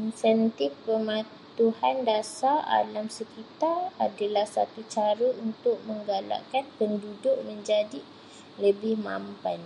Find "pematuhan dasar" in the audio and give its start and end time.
0.86-2.58